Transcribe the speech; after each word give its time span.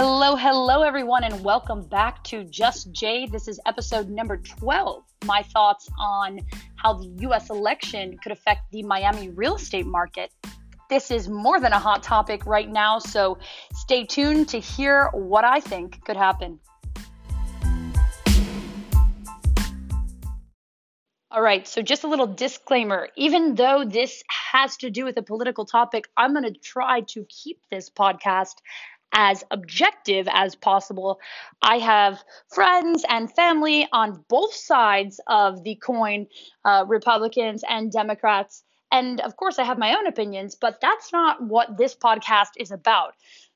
Hello, 0.00 0.36
hello, 0.36 0.82
everyone, 0.82 1.24
and 1.24 1.42
welcome 1.42 1.82
back 1.82 2.22
to 2.22 2.44
Just 2.44 2.92
Jade. 2.92 3.32
This 3.32 3.48
is 3.48 3.58
episode 3.66 4.08
number 4.08 4.36
12. 4.36 5.02
My 5.24 5.42
thoughts 5.42 5.90
on 5.98 6.38
how 6.76 6.92
the 6.92 7.06
US 7.26 7.50
election 7.50 8.16
could 8.22 8.30
affect 8.30 8.70
the 8.70 8.84
Miami 8.84 9.30
real 9.30 9.56
estate 9.56 9.86
market. 9.86 10.30
This 10.88 11.10
is 11.10 11.28
more 11.28 11.58
than 11.58 11.72
a 11.72 11.80
hot 11.80 12.04
topic 12.04 12.46
right 12.46 12.70
now, 12.70 13.00
so 13.00 13.38
stay 13.74 14.04
tuned 14.04 14.48
to 14.50 14.60
hear 14.60 15.10
what 15.14 15.42
I 15.44 15.58
think 15.58 16.04
could 16.04 16.16
happen. 16.16 16.60
All 21.32 21.42
right, 21.42 21.66
so 21.66 21.82
just 21.82 22.04
a 22.04 22.08
little 22.08 22.28
disclaimer. 22.28 23.08
Even 23.16 23.56
though 23.56 23.84
this 23.84 24.22
has 24.52 24.76
to 24.76 24.90
do 24.90 25.04
with 25.04 25.16
a 25.16 25.22
political 25.22 25.64
topic, 25.64 26.08
I'm 26.16 26.34
going 26.34 26.44
to 26.44 26.58
try 26.58 27.00
to 27.00 27.26
keep 27.28 27.60
this 27.72 27.90
podcast 27.90 28.54
as 29.12 29.44
objective 29.50 30.28
as 30.30 30.54
possible. 30.54 31.20
I 31.62 31.78
have 31.78 32.22
friends 32.48 33.04
and 33.08 33.32
family 33.32 33.88
on 33.92 34.24
both 34.28 34.54
sides 34.54 35.20
of 35.26 35.64
the 35.64 35.76
coin, 35.76 36.26
uh, 36.64 36.84
Republicans 36.86 37.64
and 37.68 37.90
Democrats. 37.90 38.62
And 38.92 39.20
of 39.20 39.36
course, 39.36 39.58
I 39.58 39.64
have 39.64 39.78
my 39.78 39.96
own 39.96 40.06
opinions, 40.06 40.54
but 40.54 40.80
that's 40.80 41.12
not 41.12 41.42
what 41.42 41.76
this 41.76 41.94
podcast 41.94 42.50
is 42.56 42.70
about. 42.70 43.14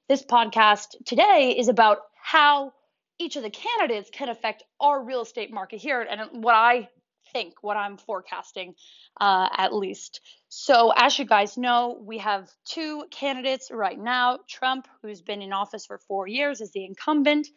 This 0.08 0.24
podcast 0.24 0.88
today 1.04 1.54
is 1.56 1.68
about 1.68 1.98
how 2.22 2.72
each 3.18 3.36
of 3.36 3.42
the 3.42 3.50
candidates 3.50 4.10
can 4.10 4.28
affect 4.28 4.64
our 4.80 5.02
real 5.02 5.22
estate 5.22 5.52
market 5.52 5.80
here 5.80 6.00
and 6.02 6.42
what 6.42 6.54
I 6.54 6.88
think, 7.32 7.54
what 7.62 7.76
I'm 7.76 7.96
forecasting 7.96 8.74
uh, 9.20 9.48
at 9.56 9.74
least. 9.74 10.20
So, 10.48 10.92
as 10.96 11.18
you 11.18 11.24
guys 11.24 11.56
know, 11.56 11.98
we 12.00 12.18
have 12.18 12.50
two 12.64 13.04
candidates 13.10 13.70
right 13.70 13.98
now. 13.98 14.38
Trump, 14.48 14.86
who's 15.02 15.22
been 15.22 15.42
in 15.42 15.52
office 15.52 15.86
for 15.86 15.98
four 15.98 16.26
years, 16.26 16.60
is 16.60 16.72
the 16.72 16.84
incumbent, 16.84 17.48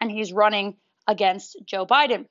and 0.00 0.10
he's 0.10 0.32
running 0.32 0.76
against 1.06 1.56
Joe 1.66 1.86
Biden. 1.86 2.26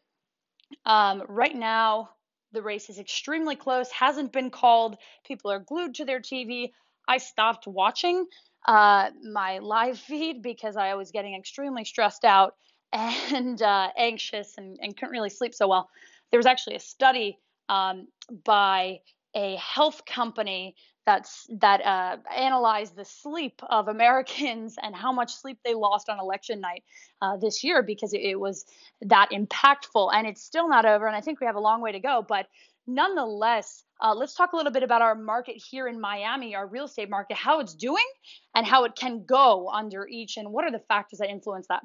Um, 0.86 1.23
right 1.27 1.55
now, 1.55 2.09
the 2.52 2.61
race 2.61 2.89
is 2.89 3.00
extremely 3.00 3.55
close, 3.55 3.92
hasn't 3.92 4.31
been 4.31 4.49
called. 4.49 4.97
People 5.25 5.52
are 5.52 5.59
glued 5.59 5.95
to 5.95 6.05
their 6.05 6.20
TV. 6.20 6.72
I 7.08 7.17
stopped 7.17 7.67
watching 7.67 8.25
uh, 8.67 9.09
my 9.23 9.59
live 9.59 9.99
feed 10.08 10.42
because 10.42 10.77
I 10.77 10.95
was 10.95 11.11
getting 11.11 11.36
extremely 11.36 11.86
stressed 11.86 12.23
out 12.23 12.55
and 12.94 13.61
uh, 13.61 13.89
anxious 13.97 14.53
and, 14.58 14.77
and 14.81 14.95
couldn't 14.95 15.11
really 15.11 15.30
sleep 15.30 15.53
so 15.53 15.67
well. 15.67 15.89
There 16.34 16.39
was 16.39 16.48
actually 16.48 16.78
a 16.78 16.80
study 16.80 17.38
um, 17.70 18.08
by 18.44 19.02
a 19.36 19.56
health 19.58 20.02
company 20.03 20.76
that's 21.06 21.45
that 21.59 21.86
uh, 21.86 22.17
analyzed 22.36 22.95
the 22.95 23.06
sleep 23.06 23.62
of 23.70 23.88
Americans 23.88 24.76
and 24.81 24.95
how 24.95 25.11
much 25.11 25.31
sleep 25.31 25.59
they 25.64 25.76
lost 25.76 26.09
on 26.09 26.20
election 26.20 26.59
night 26.59 26.84
uh, 27.22 27.38
this 27.38 27.64
year 27.64 27.84
because 27.84 28.14
it, 28.16 28.22
it, 28.22 28.39
was 28.39 28.66
that 29.02 29.30
impactful. 29.30 30.11
And 30.11 30.26
it's 30.26 30.42
still 30.42 30.67
not 30.67 30.86
over, 30.86 31.06
and 31.06 31.16
I 31.16 31.22
think 31.22 31.39
we 31.39 31.45
have 31.45 31.56
a 31.56 31.59
long 31.59 31.81
way 31.81 31.92
to 31.92 32.00
go. 32.00 32.26
But 32.28 32.48
nonetheless, 32.88 33.84
uh, 34.02 34.16
let's 34.16 34.34
talk 34.34 34.54
a 34.54 34.56
little 34.56 34.72
bit 34.72 34.81
about 34.81 35.04
our 35.04 35.14
market 35.14 35.61
here 35.70 35.88
in 35.88 36.02
Miami, 36.02 36.56
our 36.56 36.66
real 36.66 36.86
estate 36.86 37.11
market, 37.11 37.38
how 37.38 37.59
it's 37.59 37.76
doing, 37.76 38.08
and 38.56 38.66
how 38.66 38.86
it 38.86 38.95
can 38.95 39.23
go 39.23 39.70
under 39.70 40.08
each, 40.08 40.38
and 40.38 40.52
what 40.52 40.66
are 40.66 40.72
the 40.72 40.84
factors 40.88 41.20
that 41.20 41.30
influence 41.30 41.67
that. 41.70 41.84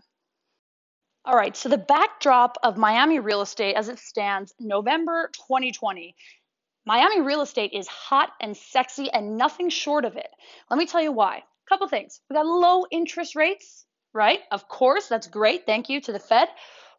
All 1.25 1.35
right, 1.35 1.57
so 1.57 1.69
the 1.69 1.79
backdrop 1.79 2.57
of 2.63 2.77
Miami 2.77 3.19
real 3.19 3.43
estate 3.43 3.75
as 3.75 3.89
it 3.89 3.99
stands 3.99 4.55
November 4.59 5.31
2020. 5.35 6.15
Miami 6.87 7.21
real 7.21 7.43
estate 7.43 7.73
is 7.75 7.87
hot 7.87 8.31
and 8.41 8.57
sexy 8.57 9.11
and 9.11 9.37
nothing 9.37 9.69
short 9.69 10.07
of 10.07 10.17
it. 10.17 10.31
Let 10.71 10.79
me 10.79 10.87
tell 10.87 11.03
you 11.03 11.13
why. 11.13 11.37
A 11.37 11.69
couple 11.69 11.87
things. 11.87 12.21
We 12.31 12.35
got 12.35 12.47
low 12.47 12.87
interest 12.91 13.37
rates, 13.37 13.85
right? 14.15 14.41
Of 14.51 14.69
course, 14.69 15.07
that's 15.07 15.27
great. 15.27 15.67
Thank 15.67 15.91
you 15.91 16.01
to 16.01 16.13
the 16.13 16.19
Fed. 16.19 16.49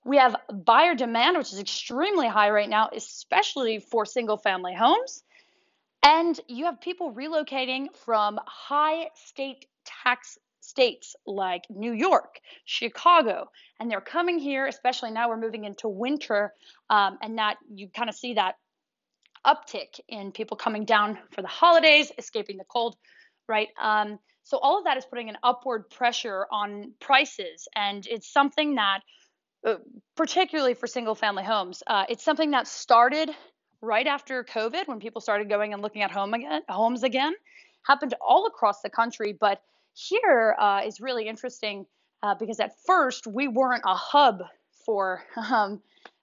We 0.05 0.17
have 0.17 0.35
buyer 0.53 0.93
demand, 0.93 1.37
which 1.37 1.51
is 1.51 1.59
extremely 1.59 2.27
high 2.27 2.51
right 2.51 2.69
now, 2.69 2.89
especially 2.93 3.79
for 3.79 4.05
single 4.05 4.37
family 4.37 4.75
homes. 4.75 5.23
And 6.03 6.39
you 6.47 6.65
have 6.65 6.79
people 6.79 7.13
relocating 7.13 7.87
from 8.05 8.39
high 8.45 9.09
state 9.15 9.65
tax 9.85 10.37
states 10.59 11.15
like 11.25 11.63
New 11.69 11.93
York, 11.93 12.39
Chicago, 12.65 13.49
and 13.79 13.89
they're 13.89 14.01
coming 14.01 14.39
here, 14.39 14.67
especially 14.67 15.11
now 15.11 15.29
we're 15.29 15.37
moving 15.37 15.65
into 15.65 15.87
winter, 15.87 16.53
um, 16.89 17.17
and 17.21 17.37
that 17.37 17.57
you 17.73 17.89
kind 17.89 18.09
of 18.09 18.15
see 18.15 18.33
that 18.33 18.55
uptick 19.45 19.99
in 20.07 20.31
people 20.31 20.57
coming 20.57 20.85
down 20.85 21.17
for 21.31 21.41
the 21.41 21.47
holidays, 21.47 22.11
escaping 22.17 22.57
the 22.57 22.65
cold, 22.65 22.95
right? 23.47 23.69
Um, 23.81 24.19
so 24.43 24.57
all 24.57 24.77
of 24.77 24.83
that 24.85 24.97
is 24.97 25.05
putting 25.05 25.29
an 25.29 25.37
upward 25.43 25.89
pressure 25.89 26.45
on 26.51 26.93
prices, 26.99 27.67
and 27.75 28.05
it's 28.07 28.31
something 28.31 28.75
that, 28.75 28.99
uh, 29.65 29.75
particularly 30.15 30.73
for 30.73 30.87
single-family 30.87 31.43
homes, 31.43 31.83
uh, 31.87 32.05
it's 32.09 32.23
something 32.23 32.51
that 32.51 32.67
started 32.67 33.29
right 33.81 34.07
after 34.07 34.43
COVID 34.43 34.87
when 34.87 34.99
people 34.99 35.21
started 35.21 35.47
going 35.47 35.73
and 35.73 35.81
looking 35.81 36.01
at 36.01 36.11
home 36.11 36.33
again, 36.33 36.61
homes 36.67 37.03
again. 37.03 37.33
Happened 37.83 38.13
all 38.19 38.45
across 38.45 38.81
the 38.81 38.89
country, 38.89 39.33
but 39.39 39.61
here 40.07 40.55
uh, 40.59 40.81
is 40.85 41.01
really 41.01 41.27
interesting 41.27 41.85
uh, 42.23 42.35
because 42.35 42.59
at 42.59 42.71
first 42.85 43.27
we 43.27 43.47
weren't 43.47 43.83
a 43.85 43.95
hub 43.95 44.43
for 44.85 45.23
um, 45.51 45.81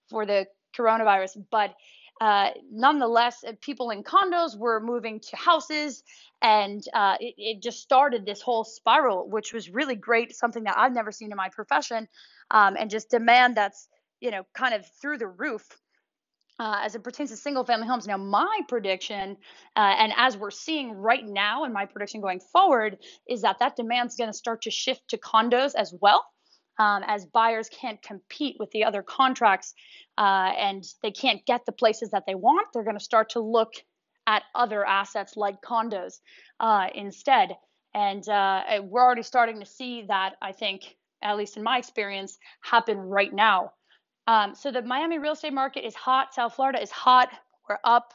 for 0.08 0.24
the 0.24 0.46
coronavirus, 0.76 1.44
but 1.50 1.74
uh, 2.20 2.50
nonetheless, 2.70 3.44
uh, 3.44 3.52
people 3.60 3.90
in 3.90 4.02
condos 4.02 4.56
were 4.56 4.80
moving 4.80 5.20
to 5.20 5.36
houses, 5.36 6.02
and 6.40 6.82
uh, 6.94 7.16
it, 7.20 7.34
it, 7.36 7.62
just 7.62 7.80
started 7.80 8.24
this 8.24 8.40
whole 8.40 8.64
spiral, 8.64 9.28
which 9.28 9.52
was 9.52 9.68
really 9.68 9.96
great, 9.96 10.34
something 10.34 10.64
that 10.64 10.78
I've 10.78 10.94
never 10.94 11.12
seen 11.12 11.30
in 11.30 11.36
my 11.36 11.50
profession, 11.50 12.08
um, 12.50 12.76
and 12.78 12.88
just 12.88 13.10
demand 13.10 13.56
that's 13.56 13.88
you 14.20 14.30
know 14.30 14.46
kind 14.54 14.74
of 14.74 14.86
through 15.00 15.18
the 15.18 15.26
roof 15.26 15.66
uh, 16.58 16.80
as 16.82 16.94
it 16.94 17.04
pertains 17.04 17.30
to 17.30 17.36
single 17.36 17.64
family 17.64 17.86
homes. 17.86 18.06
Now, 18.06 18.16
my 18.16 18.60
prediction, 18.68 19.36
uh, 19.76 19.94
and 19.98 20.12
as 20.16 20.36
we're 20.36 20.50
seeing 20.50 20.92
right 20.92 21.24
now, 21.24 21.64
and 21.64 21.72
my 21.72 21.86
prediction 21.86 22.20
going 22.20 22.40
forward, 22.40 22.98
is 23.28 23.42
that 23.42 23.58
that 23.60 23.76
demand 23.76 24.10
is 24.10 24.16
going 24.16 24.30
to 24.30 24.36
start 24.36 24.62
to 24.62 24.70
shift 24.70 25.02
to 25.08 25.18
condos 25.18 25.74
as 25.74 25.94
well. 26.00 26.24
Um, 26.78 27.02
as 27.06 27.24
buyers 27.24 27.70
can't 27.70 28.00
compete 28.02 28.56
with 28.58 28.70
the 28.72 28.84
other 28.84 29.02
contracts 29.02 29.72
uh, 30.18 30.52
and 30.58 30.84
they 31.02 31.10
can't 31.10 31.44
get 31.46 31.64
the 31.64 31.72
places 31.72 32.10
that 32.10 32.24
they 32.26 32.34
want, 32.34 32.66
they're 32.72 32.84
going 32.84 32.98
to 32.98 33.04
start 33.04 33.30
to 33.30 33.40
look 33.40 33.72
at 34.26 34.42
other 34.54 34.84
assets 34.84 35.36
like 35.36 35.62
condos 35.62 36.16
uh, 36.60 36.88
instead. 36.94 37.56
And 37.94 38.28
uh, 38.28 38.62
we're 38.82 39.02
already 39.02 39.22
starting 39.22 39.60
to 39.60 39.66
see 39.66 40.04
that, 40.08 40.34
I 40.42 40.52
think, 40.52 40.82
at 41.22 41.38
least 41.38 41.56
in 41.56 41.62
my 41.62 41.78
experience, 41.78 42.36
happen 42.60 42.98
right 42.98 43.32
now. 43.32 43.72
Um, 44.26 44.54
so 44.54 44.70
the 44.70 44.82
Miami 44.82 45.18
real 45.18 45.32
estate 45.32 45.52
market 45.52 45.86
is 45.86 45.94
hot. 45.94 46.34
South 46.34 46.54
Florida 46.54 46.80
is 46.80 46.90
hot. 46.90 47.28
We're 47.68 47.78
up. 47.84 48.12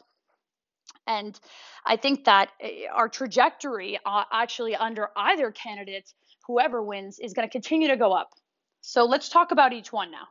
And 1.07 1.39
I 1.85 1.95
think 1.95 2.25
that 2.25 2.51
eh, 2.59 2.85
our 2.91 3.09
trajectory, 3.09 3.97
uh, 4.05 4.23
actually, 4.31 4.75
under 4.75 5.09
either 5.15 5.51
candidate, 5.51 6.13
whoever 6.47 6.83
wins, 6.83 7.19
is 7.19 7.33
going 7.33 7.47
to 7.47 7.51
continue 7.51 7.87
to 7.87 7.97
go 7.97 8.11
up. 8.11 8.33
So 8.81 9.05
let's 9.05 9.29
talk 9.29 9.51
about 9.51 9.73
each 9.73 9.93
one 9.93 10.11
now. 10.11 10.27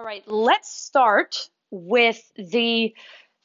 All 0.00 0.06
right, 0.06 0.24
let's 0.26 0.74
start 0.74 1.48
with 1.70 2.20
the 2.36 2.94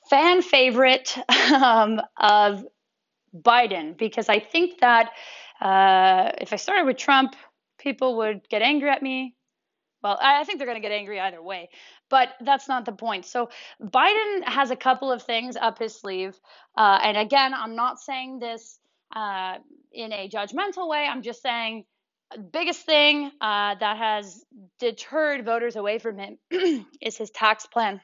fan 0.09 0.41
favorite 0.41 1.17
um, 1.53 2.01
of 2.17 2.65
Biden, 3.35 3.97
because 3.97 4.27
I 4.27 4.39
think 4.39 4.79
that 4.79 5.11
uh, 5.61 6.31
if 6.39 6.51
I 6.51 6.55
started 6.57 6.85
with 6.85 6.97
Trump, 6.97 7.35
people 7.79 8.17
would 8.17 8.47
get 8.49 8.61
angry 8.61 8.89
at 8.89 9.01
me. 9.01 9.35
Well, 10.03 10.17
I 10.21 10.43
think 10.43 10.57
they're 10.57 10.67
going 10.67 10.81
to 10.81 10.87
get 10.87 10.91
angry 10.91 11.19
either 11.19 11.41
way, 11.41 11.69
but 12.09 12.29
that's 12.41 12.67
not 12.67 12.85
the 12.85 12.91
point. 12.91 13.25
So 13.25 13.49
Biden 13.81 14.43
has 14.45 14.71
a 14.71 14.75
couple 14.75 15.11
of 15.11 15.23
things 15.23 15.55
up 15.55 15.77
his 15.77 15.95
sleeve. 15.99 16.39
Uh, 16.75 16.99
and 17.03 17.17
again, 17.17 17.53
I'm 17.53 17.75
not 17.75 17.99
saying 17.99 18.39
this 18.39 18.79
uh, 19.15 19.57
in 19.91 20.11
a 20.11 20.29
judgmental 20.29 20.87
way. 20.89 21.05
I'm 21.05 21.21
just 21.21 21.41
saying 21.41 21.85
the 22.33 22.39
biggest 22.39 22.85
thing 22.85 23.31
uh, 23.41 23.75
that 23.75 23.97
has 23.97 24.43
deterred 24.79 25.45
voters 25.45 25.75
away 25.75 25.99
from 25.99 26.17
him 26.17 26.37
is 27.01 27.17
his 27.17 27.29
tax 27.29 27.67
plan 27.67 28.01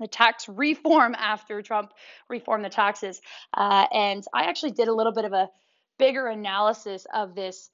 the 0.00 0.08
tax 0.08 0.48
reform 0.48 1.14
after 1.16 1.62
Trump 1.62 1.92
reformed 2.28 2.64
the 2.64 2.70
taxes. 2.70 3.20
Uh, 3.54 3.86
and 3.92 4.24
I 4.34 4.44
actually 4.44 4.72
did 4.72 4.88
a 4.88 4.94
little 4.94 5.12
bit 5.12 5.26
of 5.26 5.32
a 5.32 5.48
bigger 5.98 6.26
analysis 6.26 7.06
of 7.14 7.34
this 7.34 7.70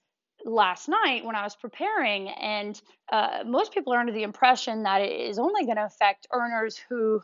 last 0.47 0.89
night 0.89 1.25
when 1.25 1.35
I 1.35 1.43
was 1.43 1.57
preparing, 1.57 2.29
and 2.29 2.81
uh, 3.11 3.41
most 3.45 3.75
people 3.75 3.93
are 3.93 3.99
under 3.99 4.13
the 4.13 4.23
impression 4.23 4.85
that 4.85 5.03
it 5.03 5.11
is 5.11 5.39
only 5.39 5.65
going 5.65 5.77
to 5.77 5.85
affect 5.85 6.29
earners 6.33 6.81
who 6.89 7.23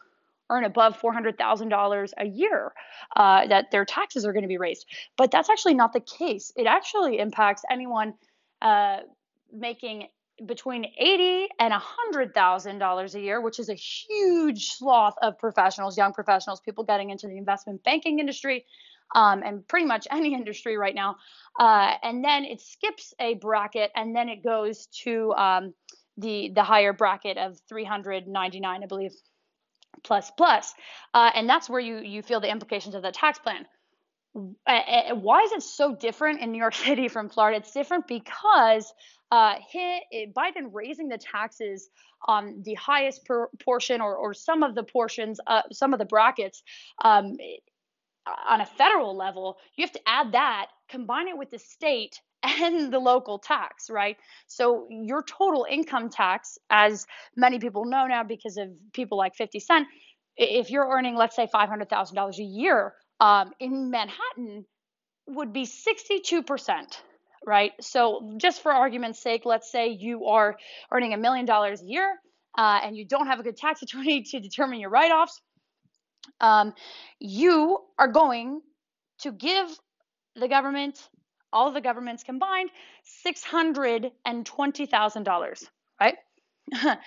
earn 0.51 0.65
above 0.65 1.01
$400,000 1.01 2.13
a 2.19 2.27
year, 2.27 2.73
uh, 3.17 3.47
that 3.47 3.71
their 3.71 3.85
taxes 3.87 4.27
are 4.27 4.33
going 4.33 4.43
to 4.43 4.49
be 4.49 4.59
raised. 4.59 4.87
But 5.17 5.31
that's 5.31 5.49
actually 5.49 5.75
not 5.75 5.93
the 5.93 6.01
case. 6.01 6.53
It 6.57 6.67
actually 6.67 7.19
impacts 7.19 7.63
anyone 7.71 8.15
uh, 8.61 8.99
making 9.53 10.09
between 10.47 10.87
eighty 10.99 11.49
and 11.59 11.73
a 11.73 11.79
hundred 11.79 12.35
thousand 12.35 12.79
dollars 12.79 13.15
a 13.15 13.21
year, 13.21 13.41
which 13.41 13.61
is 13.61 13.69
a 13.69 13.75
huge 13.75 14.71
swath 14.73 15.15
of 15.23 15.39
professionals, 15.39 15.97
young 15.97 16.13
professionals, 16.13 16.61
people 16.61 16.85
getting 16.85 17.11
into 17.11 17.29
the 17.29 17.37
investment 17.37 17.85
banking 17.85 18.19
industry, 18.19 18.65
um, 19.15 19.43
and 19.43 19.67
pretty 19.69 19.87
much 19.87 20.07
any 20.11 20.35
industry 20.35 20.77
right 20.77 20.95
now. 20.95 21.17
Uh, 21.59 21.95
and 22.03 22.25
then 22.25 22.45
it 22.45 22.61
skips 22.61 23.15
a 23.21 23.35
bracket, 23.35 23.91
and 23.95 24.15
then 24.15 24.29
it 24.29 24.43
goes 24.43 24.87
to 25.05 25.33
um, 25.35 25.75
the 26.17 26.51
the 26.55 26.63
higher 26.63 26.93
bracket 26.93 27.39
of 27.39 27.59
399, 27.69 28.83
I 28.83 28.87
believe, 28.87 29.13
plus 30.03 30.31
plus. 30.37 30.75
Uh, 31.15 31.31
and 31.35 31.49
that's 31.49 31.69
where 31.69 31.81
you 31.81 31.99
you 31.99 32.23
feel 32.23 32.41
the 32.41 32.51
implications 32.51 32.95
of 32.95 33.03
the 33.03 33.13
tax 33.13 33.39
plan. 33.39 33.67
Why 34.35 35.43
is 35.45 35.53
it 35.53 35.63
so 35.63 35.95
different 35.95 36.41
in 36.41 36.53
New 36.53 36.59
York 36.59 36.75
City 36.87 37.09
from 37.09 37.29
Florida? 37.29 37.59
It's 37.59 37.73
different 37.73 38.09
because 38.09 38.93
uh, 39.31 39.57
Biden 39.75 40.71
raising 40.73 41.09
the 41.09 41.19
taxes 41.19 41.89
on 42.27 42.63
the 42.65 42.75
highest 42.75 43.25
per- 43.25 43.49
portion 43.65 44.01
or, 44.01 44.15
or 44.17 44.33
some 44.33 44.63
of 44.63 44.75
the 44.75 44.83
portions, 44.83 45.41
uh, 45.47 45.63
some 45.73 45.93
of 45.93 45.99
the 45.99 46.05
brackets 46.05 46.63
um, 47.03 47.37
on 48.49 48.61
a 48.61 48.67
federal 48.67 49.17
level, 49.17 49.59
you 49.77 49.85
have 49.85 49.93
to 49.93 50.01
add 50.07 50.33
that, 50.33 50.67
combine 50.89 51.29
it 51.29 51.37
with 51.37 51.51
the 51.51 51.59
state 51.59 52.21
and 52.43 52.93
the 52.93 52.99
local 52.99 53.39
tax, 53.39 53.89
right? 53.91 54.17
So 54.47 54.87
your 54.91 55.23
total 55.23 55.67
income 55.69 56.11
tax, 56.11 56.59
as 56.71 57.07
many 57.37 57.59
people 57.59 57.85
know 57.85 58.07
now 58.07 58.25
because 58.25 58.57
of 58.57 58.69
people 58.93 59.19
like 59.19 59.35
50 59.35 59.61
Cent, 59.61 59.89
if 60.37 60.71
you're 60.71 60.89
earning, 60.89 61.15
let's 61.15 61.37
say, 61.37 61.47
$500,000 61.53 62.39
a 62.39 62.43
year 62.43 62.95
um, 63.21 63.53
in 63.61 63.91
Manhattan, 63.91 64.65
would 65.29 65.53
be 65.53 65.65
62%, 65.65 66.45
right? 67.47 67.73
So 67.81 68.35
just 68.39 68.63
for 68.63 68.73
argument's 68.73 69.23
sake, 69.23 69.43
let's 69.45 69.71
say 69.71 69.89
you 69.89 70.27
are 70.27 70.57
earning 70.91 71.15
a 71.15 71.17
million 71.17 71.47
dollars 71.47 71.83
a 71.83 71.87
year 71.87 72.17
uh, 72.57 72.81
and 72.83 72.97
you 72.97 73.07
don't 73.07 73.27
have 73.27 73.41
a 73.41 73.43
good 73.43 73.57
tax 73.57 73.83
attorney 73.83 74.23
to 74.31 74.41
determine 74.41 74.81
your 74.81 74.91
write-offs, 74.91 75.41
um, 76.43 76.75
you 77.19 77.79
are 77.99 78.09
going 78.09 78.61
to 79.21 79.33
give 79.33 79.69
the 80.37 80.49
government, 80.49 81.09
all 81.53 81.73
the 81.73 81.81
governments 81.81 82.23
combined, 82.25 82.69
$620,000, 83.27 85.65
right? 86.01 86.17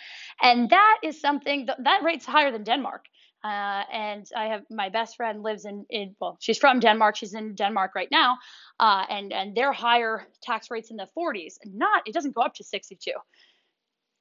and 0.41 0.69
that 0.69 0.97
is 1.03 1.21
something 1.21 1.67
that, 1.67 1.83
that 1.83 2.03
rate's 2.03 2.25
higher 2.25 2.51
than 2.51 2.63
Denmark. 2.63 3.05
Uh, 3.43 3.83
and 3.91 4.25
I 4.35 4.47
have 4.47 4.63
my 4.71 4.89
best 4.89 5.15
friend 5.17 5.43
lives 5.43 5.65
in, 5.65 5.85
in 5.91 6.15
well, 6.19 6.37
she's 6.39 6.57
from 6.57 6.79
Denmark. 6.79 7.15
She's 7.15 7.35
in 7.35 7.53
Denmark 7.53 7.91
right 7.93 8.07
now, 8.09 8.39
uh, 8.79 9.05
and 9.07 9.31
and 9.31 9.55
their 9.55 9.71
higher 9.71 10.25
tax 10.41 10.71
rates 10.71 10.89
in 10.89 10.97
the 10.97 11.07
40s. 11.15 11.59
And 11.63 11.75
not 11.75 12.01
it 12.07 12.13
doesn't 12.15 12.33
go 12.33 12.41
up 12.41 12.55
to 12.55 12.63
62. 12.63 13.11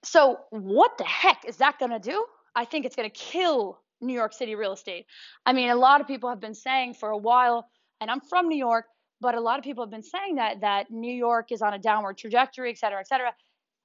So 0.04 0.40
what 0.50 0.98
the 0.98 1.04
heck 1.04 1.46
is 1.46 1.56
that 1.56 1.78
going 1.78 1.92
to 1.92 1.98
do? 1.98 2.26
I 2.54 2.66
think 2.66 2.84
it's 2.84 2.96
going 2.96 3.08
to 3.08 3.16
kill 3.16 3.80
New 4.04 4.14
York 4.14 4.32
City 4.32 4.54
real 4.54 4.72
estate. 4.72 5.06
I 5.44 5.52
mean, 5.52 5.70
a 5.70 5.76
lot 5.76 6.00
of 6.00 6.06
people 6.06 6.28
have 6.28 6.40
been 6.40 6.54
saying 6.54 6.94
for 6.94 7.10
a 7.10 7.16
while, 7.16 7.68
and 8.00 8.10
I'm 8.10 8.20
from 8.20 8.48
New 8.48 8.58
York, 8.58 8.86
but 9.20 9.34
a 9.34 9.40
lot 9.40 9.58
of 9.58 9.64
people 9.64 9.84
have 9.84 9.90
been 9.90 10.02
saying 10.02 10.36
that 10.36 10.60
that 10.60 10.90
New 10.90 11.12
York 11.12 11.52
is 11.52 11.62
on 11.62 11.74
a 11.74 11.78
downward 11.78 12.18
trajectory, 12.18 12.70
et 12.70 12.78
cetera, 12.78 13.00
et 13.00 13.08
cetera. 13.08 13.34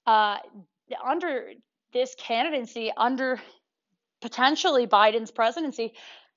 Uh, 0.06 0.38
under 1.08 1.52
this 1.94 2.16
candidacy, 2.18 2.92
under 2.98 3.40
potentially 4.22 4.86
Biden's 4.88 5.32
presidency, 5.32 5.94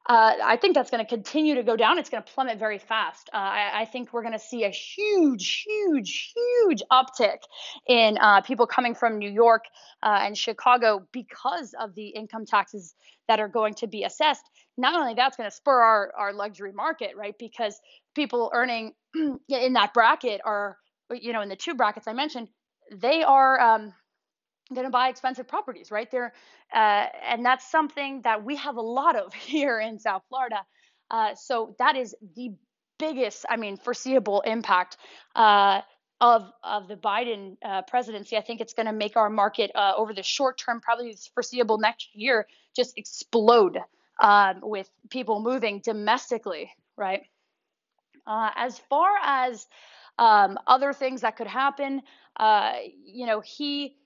uh, 0.06 0.34
I 0.42 0.56
think 0.56 0.74
that's 0.74 0.90
going 0.90 1.04
to 1.04 1.08
continue 1.08 1.54
to 1.54 1.62
go 1.62 1.76
down. 1.76 1.98
It's 1.98 2.10
going 2.10 2.22
to 2.22 2.32
plummet 2.32 2.58
very 2.58 2.78
fast. 2.78 3.30
Uh, 3.32 3.36
I, 3.36 3.82
I, 3.82 3.84
think 3.84 4.12
we're 4.12 4.22
going 4.22 4.32
to 4.32 4.38
see 4.38 4.64
a 4.64 4.70
huge, 4.70 5.64
huge, 5.64 6.34
huge 6.34 6.82
uptick 6.90 7.38
in 7.86 8.18
uh, 8.18 8.40
people 8.40 8.66
coming 8.66 8.96
from 8.96 9.18
New 9.18 9.30
York 9.30 9.64
uh, 10.02 10.18
and 10.22 10.36
Chicago 10.36 11.06
because 11.12 11.72
of 11.78 11.94
the 11.94 12.08
income 12.08 12.46
taxes 12.46 12.94
that 13.28 13.38
are 13.38 13.48
going 13.48 13.74
to 13.74 13.86
be 13.86 14.02
assessed. 14.02 14.42
Not 14.76 15.00
only 15.00 15.14
that's 15.14 15.36
going 15.36 15.48
to 15.48 15.54
spur 15.54 15.80
our, 15.80 16.12
our 16.18 16.32
luxury 16.32 16.72
market, 16.72 17.12
right? 17.16 17.34
Because 17.38 17.78
people 18.16 18.50
earning 18.52 18.94
in 19.48 19.72
that 19.74 19.94
bracket 19.94 20.40
are, 20.44 20.78
you 21.12 21.32
know, 21.32 21.42
in 21.42 21.48
the 21.48 21.56
two 21.56 21.74
brackets 21.74 22.08
I 22.08 22.12
mentioned, 22.12 22.48
they 22.90 23.22
are. 23.22 23.60
Um, 23.60 23.94
going 24.74 24.86
to 24.86 24.90
buy 24.90 25.08
expensive 25.08 25.48
properties, 25.48 25.90
right? 25.90 26.10
There, 26.10 26.32
uh, 26.74 27.06
and 27.26 27.44
that's 27.44 27.70
something 27.70 28.22
that 28.22 28.44
we 28.44 28.56
have 28.56 28.76
a 28.76 28.82
lot 28.82 29.16
of 29.16 29.32
here 29.52 29.80
in 29.80 29.98
South 29.98 30.22
Florida. 30.28 30.64
Uh, 31.10 31.34
so 31.34 31.76
that 31.78 31.96
is 31.96 32.14
the 32.34 32.54
biggest, 32.98 33.44
I 33.48 33.56
mean, 33.56 33.76
foreseeable 33.76 34.40
impact 34.42 34.96
uh, 35.36 35.82
of 36.20 36.50
of 36.62 36.88
the 36.88 36.96
Biden 36.96 37.56
uh, 37.64 37.82
presidency. 37.82 38.36
I 38.36 38.40
think 38.40 38.60
it's 38.60 38.72
going 38.74 38.86
to 38.86 38.92
make 38.92 39.16
our 39.16 39.28
market 39.28 39.70
uh, 39.74 39.92
over 39.96 40.14
the 40.14 40.22
short 40.22 40.56
term, 40.58 40.80
probably 40.80 41.16
foreseeable 41.34 41.78
next 41.78 42.08
year, 42.14 42.46
just 42.74 42.96
explode 42.96 43.78
um, 44.22 44.60
with 44.62 44.88
people 45.10 45.40
moving 45.42 45.80
domestically, 45.80 46.70
right? 46.96 47.22
Uh, 48.26 48.50
as 48.54 48.78
far 48.88 49.10
as 49.22 49.66
um, 50.18 50.56
other 50.66 50.92
things 50.92 51.22
that 51.22 51.36
could 51.36 51.48
happen, 51.48 52.00
you 53.04 53.26
know, 53.26 53.40
he 53.40 53.96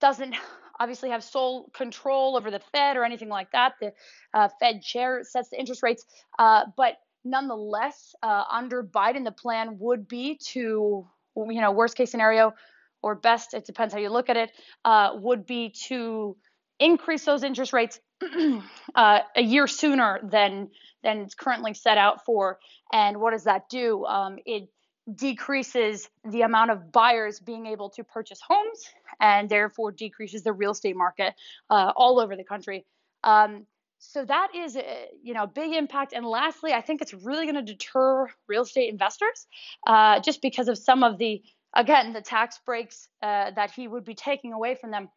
doesn't 0.00 0.34
obviously 0.80 1.10
have 1.10 1.24
sole 1.24 1.70
control 1.74 2.36
over 2.36 2.50
the 2.50 2.60
Fed 2.72 2.96
or 2.96 3.04
anything 3.04 3.28
like 3.28 3.50
that. 3.52 3.74
The 3.80 3.92
uh, 4.32 4.48
Fed 4.60 4.82
chair 4.82 5.22
sets 5.24 5.50
the 5.50 5.58
interest 5.58 5.82
rates, 5.82 6.04
uh, 6.38 6.64
but 6.76 6.96
nonetheless, 7.24 8.14
uh, 8.22 8.44
under 8.50 8.82
Biden, 8.82 9.24
the 9.24 9.32
plan 9.32 9.78
would 9.78 10.08
be 10.08 10.38
to, 10.52 11.06
you 11.36 11.60
know, 11.60 11.72
worst 11.72 11.96
case 11.96 12.10
scenario 12.10 12.54
or 13.02 13.14
best, 13.14 13.54
it 13.54 13.64
depends 13.64 13.94
how 13.94 14.00
you 14.00 14.10
look 14.10 14.28
at 14.28 14.36
it, 14.36 14.50
uh, 14.84 15.10
would 15.14 15.46
be 15.46 15.74
to 15.86 16.36
increase 16.80 17.24
those 17.24 17.42
interest 17.42 17.72
rates 17.72 18.00
uh, 18.94 19.20
a 19.36 19.42
year 19.42 19.66
sooner 19.66 20.20
than 20.22 20.68
than 21.02 21.18
it's 21.18 21.34
currently 21.34 21.74
set 21.74 21.96
out 21.96 22.24
for. 22.24 22.58
And 22.92 23.20
what 23.20 23.30
does 23.30 23.44
that 23.44 23.68
do? 23.68 24.04
Um, 24.04 24.38
it 24.44 24.68
decreases 25.14 26.08
the 26.24 26.42
amount 26.42 26.70
of 26.70 26.92
buyers 26.92 27.40
being 27.40 27.66
able 27.66 27.88
to 27.90 28.04
purchase 28.04 28.40
homes 28.46 28.84
and 29.20 29.48
therefore 29.48 29.90
decreases 29.90 30.42
the 30.42 30.52
real 30.52 30.72
estate 30.72 30.96
market 30.96 31.34
uh, 31.70 31.92
all 31.96 32.20
over 32.20 32.36
the 32.36 32.44
country. 32.44 32.84
Um, 33.24 33.66
so 33.98 34.24
that 34.24 34.54
is 34.54 34.76
a, 34.76 34.80
uh, 34.80 34.94
you 35.22 35.34
know 35.34 35.46
big 35.46 35.72
impact. 35.72 36.12
And 36.12 36.24
lastly 36.24 36.72
i 36.72 36.80
think 36.80 37.02
it's 37.02 37.14
really 37.14 37.46
going 37.46 37.56
to 37.56 37.72
deter 37.72 38.28
real 38.46 38.62
estate 38.62 38.90
investors 38.90 39.46
uh, 39.86 40.20
just 40.20 40.42
because 40.42 40.68
of 40.68 40.78
some 40.78 41.02
of 41.02 41.18
the 41.18 41.42
again 41.74 42.12
the 42.12 42.20
tax 42.20 42.60
breaks 42.64 43.08
uh, 43.22 43.50
that 43.52 43.70
he 43.70 43.88
would 43.88 44.04
be 44.04 44.14
taking 44.14 44.52
away 44.52 44.74
from 44.74 44.90
them. 44.90 45.08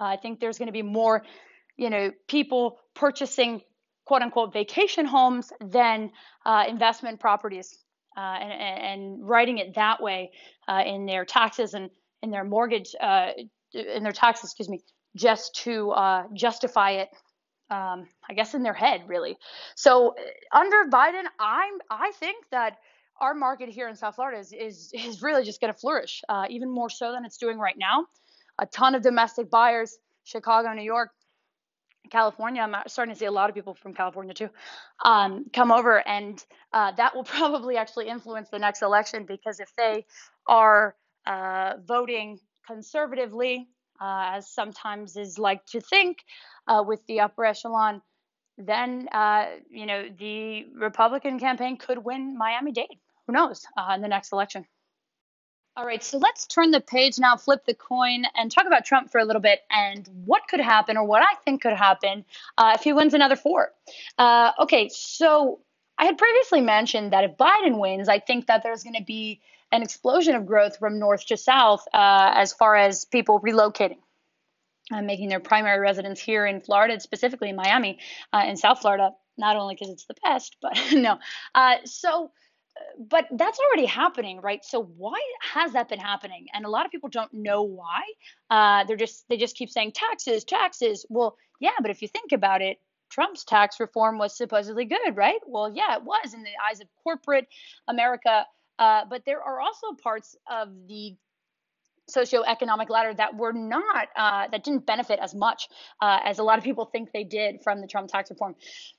Uh, 0.00 0.04
i 0.04 0.16
think 0.16 0.40
there's 0.40 0.58
going 0.58 0.68
to 0.68 0.72
be 0.72 0.82
more 0.82 1.24
you 1.76 1.90
know 1.90 2.12
people 2.28 2.78
purchasing 2.94 3.60
quote 4.04 4.22
unquote 4.22 4.52
vacation 4.52 5.06
homes 5.06 5.52
than 5.60 6.10
uh, 6.46 6.64
investment 6.68 7.20
properties 7.20 7.78
uh, 8.16 8.20
and, 8.20 9.02
and, 9.02 9.28
writing 9.28 9.58
it 9.58 9.74
that 9.74 10.02
way 10.02 10.30
uh, 10.68 10.82
in 10.84 11.06
their 11.06 11.24
taxes 11.24 11.74
and 11.74 11.90
in 12.22 12.30
their 12.30 12.44
mortgage, 12.44 12.94
uh, 13.00 13.28
in 13.72 14.02
their 14.02 14.12
taxes, 14.12 14.50
excuse 14.50 14.68
me, 14.68 14.80
just 15.16 15.54
to 15.54 15.90
uh, 15.92 16.24
justify 16.34 16.92
it. 16.92 17.08
Um, 17.70 18.06
I 18.28 18.34
guess 18.34 18.52
in 18.52 18.62
their 18.62 18.74
head, 18.74 19.04
really. 19.06 19.38
So 19.76 20.08
uh, 20.10 20.56
under 20.56 20.90
Biden, 20.90 21.24
I'm 21.40 21.74
I 21.90 22.12
think 22.20 22.44
that 22.50 22.76
our 23.18 23.32
market 23.32 23.70
here 23.70 23.88
in 23.88 23.96
South 23.96 24.16
Florida 24.16 24.38
is 24.38 24.52
is, 24.52 24.90
is 24.92 25.22
really 25.22 25.44
just 25.44 25.60
going 25.60 25.72
to 25.72 25.78
flourish, 25.78 26.22
even 26.50 26.70
more 26.70 26.90
so 26.90 27.12
than 27.12 27.24
it's 27.24 27.38
doing 27.38 27.58
right 27.58 27.78
now. 27.78 28.04
A 28.58 28.66
ton 28.66 28.94
of 28.94 29.02
domestic 29.02 29.50
buyers, 29.50 29.96
Chicago, 30.24 30.74
New 30.74 30.82
York, 30.82 31.12
California, 32.12 32.62
I'm 32.62 32.76
starting 32.88 33.14
to 33.14 33.18
see 33.18 33.26
a 33.26 33.32
lot 33.32 33.50
of 33.50 33.56
people 33.56 33.74
from 33.74 33.94
California 33.94 34.34
too, 34.34 34.50
um, 35.04 35.46
come 35.52 35.72
over, 35.72 36.06
and 36.06 36.44
uh, 36.72 36.92
that 36.92 37.16
will 37.16 37.24
probably 37.38 37.76
actually 37.78 38.08
influence 38.08 38.50
the 38.50 38.60
next 38.60 38.82
election 38.82 39.24
because 39.26 39.60
if 39.60 39.72
they 39.76 40.06
are 40.46 40.94
uh, 41.26 41.74
voting 41.84 42.38
conservatively, 42.66 43.68
uh, 44.00 44.36
as 44.36 44.48
sometimes 44.48 45.16
is 45.16 45.38
like 45.38 45.64
to 45.66 45.80
think 45.80 46.18
uh, 46.68 46.84
with 46.86 47.04
the 47.06 47.20
upper 47.20 47.44
echelon, 47.44 48.02
then 48.58 49.08
uh, 49.12 49.46
you 49.70 49.86
know 49.86 50.04
the 50.18 50.66
Republican 50.76 51.38
campaign 51.40 51.78
could 51.78 51.98
win 51.98 52.36
Miami-Dade. 52.38 52.98
Who 53.26 53.32
knows 53.32 53.64
uh, 53.78 53.92
in 53.94 54.02
the 54.02 54.08
next 54.08 54.32
election? 54.32 54.66
All 55.74 55.86
right, 55.86 56.04
so 56.04 56.18
let's 56.18 56.46
turn 56.46 56.70
the 56.70 56.82
page 56.82 57.18
now, 57.18 57.38
flip 57.38 57.64
the 57.64 57.72
coin, 57.72 58.24
and 58.34 58.52
talk 58.52 58.66
about 58.66 58.84
Trump 58.84 59.10
for 59.10 59.18
a 59.18 59.24
little 59.24 59.40
bit 59.40 59.60
and 59.70 60.06
what 60.26 60.46
could 60.46 60.60
happen 60.60 60.98
or 60.98 61.04
what 61.04 61.22
I 61.22 61.34
think 61.46 61.62
could 61.62 61.72
happen 61.72 62.26
uh, 62.58 62.72
if 62.74 62.82
he 62.82 62.92
wins 62.92 63.14
another 63.14 63.36
four. 63.36 63.72
Uh, 64.18 64.52
okay, 64.58 64.90
so 64.90 65.60
I 65.96 66.04
had 66.04 66.18
previously 66.18 66.60
mentioned 66.60 67.14
that 67.14 67.24
if 67.24 67.38
Biden 67.38 67.78
wins, 67.78 68.10
I 68.10 68.18
think 68.18 68.48
that 68.48 68.62
there's 68.62 68.82
going 68.82 68.96
to 68.96 69.04
be 69.04 69.40
an 69.72 69.82
explosion 69.82 70.34
of 70.34 70.44
growth 70.44 70.78
from 70.78 70.98
north 70.98 71.24
to 71.28 71.38
south 71.38 71.88
uh, 71.94 72.32
as 72.34 72.52
far 72.52 72.76
as 72.76 73.06
people 73.06 73.40
relocating. 73.40 73.98
Uh, 74.92 75.00
making 75.00 75.30
their 75.30 75.40
primary 75.40 75.80
residence 75.80 76.20
here 76.20 76.44
in 76.44 76.60
Florida, 76.60 77.00
specifically 77.00 77.48
in 77.48 77.56
Miami, 77.56 77.98
uh, 78.34 78.42
in 78.46 78.56
South 78.56 78.80
Florida, 78.80 79.12
not 79.38 79.56
only 79.56 79.74
because 79.74 79.88
it's 79.88 80.04
the 80.04 80.14
best, 80.22 80.56
but 80.60 80.78
no. 80.92 81.18
Uh, 81.54 81.76
so 81.84 82.30
but 82.98 83.26
that's 83.32 83.58
already 83.58 83.86
happening, 83.86 84.40
right? 84.40 84.64
So 84.64 84.82
why 84.96 85.20
has 85.40 85.72
that 85.72 85.88
been 85.88 85.98
happening? 85.98 86.46
And 86.52 86.64
a 86.64 86.70
lot 86.70 86.86
of 86.86 86.92
people 86.92 87.08
don't 87.08 87.32
know 87.32 87.62
why. 87.62 88.02
Uh, 88.50 88.84
they're 88.84 88.96
just 88.96 89.24
they 89.28 89.36
just 89.36 89.56
keep 89.56 89.70
saying 89.70 89.92
taxes, 89.92 90.44
taxes. 90.44 91.06
Well, 91.08 91.36
yeah, 91.60 91.70
but 91.80 91.90
if 91.90 92.02
you 92.02 92.08
think 92.08 92.32
about 92.32 92.62
it, 92.62 92.78
Trump's 93.10 93.44
tax 93.44 93.78
reform 93.78 94.18
was 94.18 94.36
supposedly 94.36 94.84
good, 94.84 95.16
right? 95.16 95.40
Well, 95.46 95.72
yeah, 95.74 95.96
it 95.96 96.02
was 96.02 96.34
in 96.34 96.42
the 96.42 96.50
eyes 96.68 96.80
of 96.80 96.88
corporate 97.02 97.46
America. 97.88 98.46
Uh, 98.78 99.04
but 99.08 99.22
there 99.26 99.42
are 99.42 99.60
also 99.60 99.88
parts 100.02 100.34
of 100.50 100.68
the 100.88 101.14
socioeconomic 102.10 102.88
ladder 102.90 103.14
that 103.14 103.36
were 103.36 103.52
not 103.52 104.08
uh, 104.16 104.48
that 104.50 104.64
didn't 104.64 104.86
benefit 104.86 105.18
as 105.20 105.34
much 105.34 105.68
uh, 106.00 106.18
as 106.24 106.38
a 106.38 106.42
lot 106.42 106.58
of 106.58 106.64
people 106.64 106.84
think 106.84 107.10
they 107.12 107.24
did 107.24 107.62
from 107.62 107.80
the 107.80 107.86
Trump 107.86 108.08
tax 108.08 108.30
reform. 108.30 108.54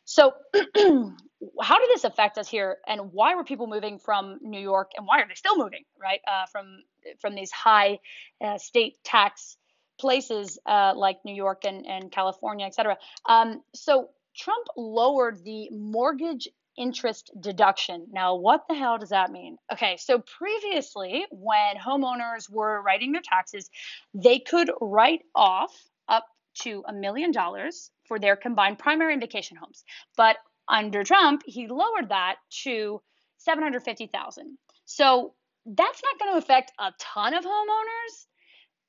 So, 0.06 0.34
how 0.54 1.80
did 1.80 1.90
this 1.90 2.04
affect 2.04 2.38
us 2.38 2.48
here, 2.48 2.78
and 2.88 3.12
why 3.12 3.36
were 3.36 3.44
people 3.44 3.68
moving 3.68 4.00
from 4.00 4.40
New 4.42 4.62
York, 4.62 4.92
and 4.96 5.06
why 5.06 5.22
are 5.22 5.28
they 5.28 5.36
still 5.36 5.58
moving, 5.58 5.84
right, 6.02 6.22
uh, 6.28 6.46
from 6.52 6.84
from 7.20 7.36
these 7.36 7.52
high 7.52 8.00
uh, 8.44 8.58
state 8.58 8.96
tax 9.04 9.58
places 10.00 10.58
uh, 10.66 10.94
like 10.96 11.18
New 11.26 11.36
York 11.36 11.66
and, 11.66 11.86
and 11.86 12.12
California, 12.12 12.66
et 12.66 12.76
cetera? 12.76 12.98
Um, 13.28 13.62
so. 13.74 14.10
Trump 14.36 14.66
lowered 14.76 15.44
the 15.44 15.70
mortgage 15.70 16.50
interest 16.78 17.32
deduction. 17.40 18.08
Now, 18.12 18.36
what 18.36 18.66
the 18.68 18.76
hell 18.76 18.98
does 18.98 19.10
that 19.10 19.32
mean? 19.32 19.58
Okay, 19.72 19.98
so 19.98 20.20
previously, 20.20 21.26
when 21.32 21.76
homeowners 21.78 22.50
were 22.50 22.82
writing 22.82 23.12
their 23.12 23.22
taxes, 23.24 23.70
they 24.14 24.40
could 24.40 24.72
write 24.82 25.22
off 25.36 25.74
up 26.08 26.26
to 26.62 26.84
a 26.88 26.94
million 26.94 27.32
dollars 27.32 27.92
for 28.08 28.20
their 28.20 28.36
combined 28.36 28.80
primary 28.80 29.14
and 29.14 29.22
vacation 29.22 29.58
homes. 29.58 29.84
But 30.18 30.38
under 30.68 31.04
Trump, 31.04 31.44
he 31.46 31.68
lowered 31.68 32.10
that 32.10 32.38
to 32.64 33.02
750,000. 33.38 34.58
So 34.86 35.34
that's 35.66 36.02
not 36.04 36.20
going 36.20 36.34
to 36.34 36.38
affect 36.38 36.72
a 36.80 36.92
ton 37.00 37.34
of 37.34 37.44
homeowners, 37.44 38.26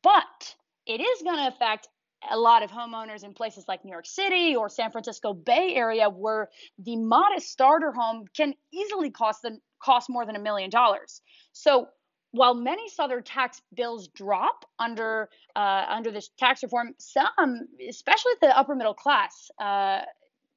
but 0.02 0.54
it 0.86 1.00
is 1.00 1.22
going 1.22 1.36
to 1.36 1.48
affect 1.48 1.88
a 2.30 2.36
lot 2.36 2.62
of 2.62 2.70
homeowners 2.70 3.24
in 3.24 3.34
places 3.34 3.64
like 3.68 3.84
New 3.84 3.90
York 3.90 4.06
City 4.06 4.56
or 4.56 4.68
San 4.68 4.90
Francisco 4.90 5.32
Bay 5.32 5.74
Area 5.74 6.08
where 6.08 6.48
the 6.78 6.96
modest 6.96 7.50
starter 7.50 7.92
home 7.92 8.24
can 8.36 8.54
easily 8.72 9.10
cost 9.10 9.42
them 9.42 9.60
cost 9.80 10.08
more 10.08 10.24
than 10.24 10.36
a 10.36 10.40
million 10.40 10.70
dollars. 10.70 11.20
So 11.52 11.88
while 12.32 12.54
many 12.54 12.88
southern 12.88 13.22
tax 13.22 13.62
bills 13.74 14.08
drop 14.08 14.64
under 14.78 15.28
uh, 15.54 15.86
under 15.88 16.10
this 16.10 16.30
tax 16.38 16.62
reform, 16.62 16.94
some, 16.98 17.68
especially 17.88 18.32
the 18.40 18.56
upper 18.58 18.74
middle 18.74 18.94
class, 18.94 19.50
uh, 19.60 20.00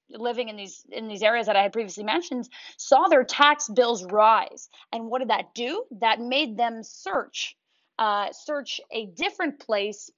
living 0.09 0.49
in 0.49 0.55
these 0.55 0.83
in 0.91 1.07
these 1.07 1.21
areas 1.21 1.45
that 1.45 1.55
I 1.55 1.61
had 1.61 1.73
previously 1.73 2.03
mentioned, 2.03 2.49
saw 2.77 3.07
their 3.07 3.23
tax 3.23 3.69
bills 3.69 4.03
rise. 4.05 4.69
And 4.91 5.05
what 5.05 5.19
did 5.19 5.29
that 5.29 5.53
do? 5.53 5.83
That 5.99 6.19
made 6.19 6.57
them 6.57 6.81
search 6.81 7.55
uh, 7.99 8.31
search 8.31 8.79
a 8.91 9.07
different 9.07 9.59
place 9.59 10.09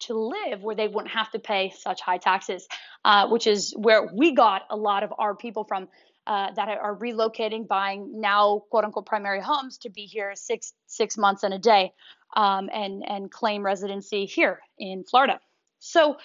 to 0.00 0.14
live 0.14 0.62
where 0.62 0.74
they 0.74 0.88
wouldn't 0.88 1.12
have 1.12 1.30
to 1.32 1.38
pay 1.38 1.70
such 1.70 2.00
high 2.00 2.18
taxes, 2.18 2.66
uh, 3.04 3.28
which 3.28 3.46
is 3.46 3.74
where 3.76 4.08
we 4.14 4.32
got 4.32 4.62
a 4.70 4.76
lot 4.76 5.02
of 5.02 5.12
our 5.18 5.34
people 5.34 5.64
from 5.64 5.88
uh, 6.26 6.52
that 6.52 6.68
are 6.68 6.94
relocating, 6.96 7.66
buying 7.66 8.20
now 8.20 8.62
quote 8.70 8.84
unquote 8.84 9.06
primary 9.06 9.40
homes 9.40 9.78
to 9.78 9.88
be 9.88 10.02
here 10.02 10.32
six 10.34 10.74
six 10.86 11.16
months 11.16 11.42
and 11.42 11.54
a 11.54 11.58
day, 11.58 11.92
um, 12.36 12.68
and 12.72 13.02
and 13.08 13.30
claim 13.30 13.62
residency 13.64 14.26
here 14.26 14.60
in 14.78 15.04
Florida. 15.04 15.40
So 15.78 16.18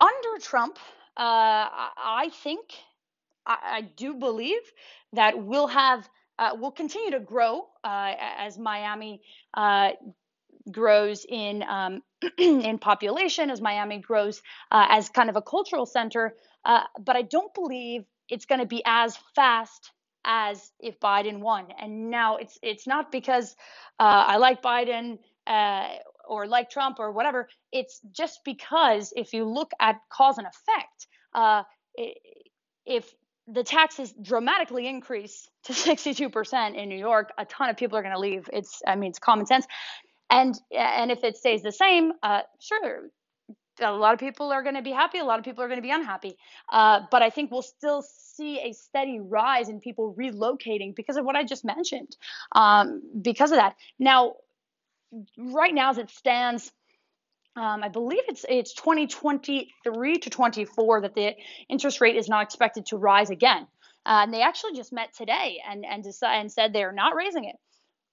under 0.00 0.38
Trump, 0.40 0.78
uh, 1.16 1.66
I 1.66 2.30
think 2.42 2.70
I, 3.46 3.58
I, 3.64 3.80
do 3.80 4.14
believe 4.14 4.60
that 5.14 5.42
we'll 5.42 5.66
have 5.68 6.08
uh, 6.38 6.50
we'll 6.54 6.70
continue 6.70 7.10
to 7.10 7.20
grow 7.20 7.66
uh, 7.82 8.12
as 8.18 8.58
Miami 8.58 9.22
uh, 9.54 9.90
grows 10.70 11.24
in 11.28 11.62
um, 11.62 12.02
in 12.38 12.78
population, 12.78 13.50
as 13.50 13.60
Miami 13.60 13.98
grows 13.98 14.42
uh, 14.70 14.86
as 14.88 15.08
kind 15.08 15.30
of 15.30 15.36
a 15.36 15.42
cultural 15.42 15.86
center. 15.86 16.34
Uh, 16.64 16.82
but 17.00 17.16
I 17.16 17.22
don't 17.22 17.52
believe 17.54 18.04
it's 18.28 18.46
going 18.46 18.60
to 18.60 18.66
be 18.66 18.82
as 18.84 19.16
fast 19.34 19.92
as 20.24 20.72
if 20.80 20.98
Biden 20.98 21.38
won. 21.40 21.68
And 21.80 22.10
now 22.10 22.36
it's 22.36 22.58
it's 22.62 22.86
not 22.86 23.12
because 23.12 23.54
uh, 24.00 24.24
I 24.26 24.36
like 24.38 24.62
Biden 24.62 25.18
uh, 25.46 25.88
or 26.28 26.46
like 26.46 26.70
Trump 26.70 26.98
or 26.98 27.12
whatever. 27.12 27.48
It's 27.72 28.00
just 28.10 28.40
because 28.44 29.12
if 29.14 29.32
you 29.32 29.44
look 29.44 29.70
at 29.80 30.00
cause 30.10 30.38
and 30.38 30.46
effect, 30.46 31.06
uh, 31.34 31.62
if 32.84 33.14
the 33.48 33.62
taxes 33.62 34.12
dramatically 34.20 34.88
increase 34.88 35.48
to 35.64 35.72
62% 35.72 36.74
in 36.74 36.88
New 36.88 36.98
York, 36.98 37.32
a 37.38 37.44
ton 37.44 37.68
of 37.68 37.76
people 37.76 37.96
are 37.96 38.02
going 38.02 38.14
to 38.14 38.20
leave. 38.20 38.48
It's, 38.52 38.82
I 38.86 38.96
mean, 38.96 39.10
it's 39.10 39.18
common 39.18 39.46
sense. 39.46 39.66
And 40.30 40.54
and 40.76 41.10
if 41.10 41.22
it 41.22 41.36
stays 41.36 41.62
the 41.62 41.72
same, 41.72 42.12
uh, 42.22 42.40
sure, 42.60 43.10
a 43.80 43.92
lot 43.92 44.14
of 44.14 44.20
people 44.20 44.52
are 44.52 44.62
going 44.62 44.74
to 44.74 44.82
be 44.82 44.90
happy. 44.90 45.18
A 45.18 45.24
lot 45.24 45.38
of 45.38 45.44
people 45.44 45.62
are 45.62 45.68
going 45.68 45.78
to 45.78 45.82
be 45.82 45.90
unhappy. 45.90 46.36
Uh, 46.72 47.00
but 47.10 47.22
I 47.22 47.30
think 47.30 47.50
we'll 47.50 47.62
still 47.62 48.02
see 48.02 48.60
a 48.60 48.72
steady 48.72 49.20
rise 49.20 49.68
in 49.68 49.80
people 49.80 50.14
relocating 50.18 50.94
because 50.94 51.16
of 51.16 51.24
what 51.24 51.36
I 51.36 51.44
just 51.44 51.64
mentioned. 51.64 52.16
Um, 52.52 53.02
because 53.22 53.52
of 53.52 53.58
that, 53.58 53.76
now, 53.98 54.34
right 55.38 55.74
now 55.74 55.90
as 55.90 55.98
it 55.98 56.10
stands. 56.10 56.72
Um, 57.54 57.82
I 57.82 57.88
believe 57.88 58.20
it's 58.28 58.44
it's 58.46 58.74
2023 58.74 60.18
to 60.18 60.30
24 60.30 61.00
that 61.00 61.14
the 61.14 61.32
interest 61.70 62.02
rate 62.02 62.16
is 62.16 62.28
not 62.28 62.42
expected 62.42 62.84
to 62.86 62.98
rise 62.98 63.30
again. 63.30 63.66
Uh, 64.04 64.24
and 64.24 64.34
they 64.34 64.42
actually 64.42 64.74
just 64.74 64.92
met 64.92 65.14
today 65.16 65.62
and 65.66 65.84
and 65.86 66.04
decide, 66.04 66.40
and 66.40 66.52
said 66.52 66.74
they 66.74 66.84
are 66.84 66.92
not 66.92 67.14
raising 67.14 67.44
it. 67.44 67.56